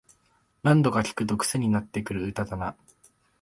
[0.63, 2.75] 何度か聴くとクセになってくる歌だな